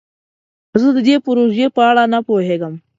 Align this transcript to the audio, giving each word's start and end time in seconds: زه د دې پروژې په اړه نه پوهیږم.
زه 0.81 0.87
د 0.95 0.97
دې 1.07 1.15
پروژې 1.25 1.67
په 1.75 1.81
اړه 1.89 2.03
نه 2.13 2.19
پوهیږم. 2.27 2.73